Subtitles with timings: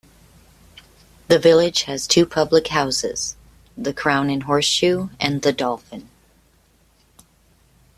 [1.27, 3.35] The village has two public houses:
[3.77, 6.09] "The Crown and Horseshoe", and "The Dolphin".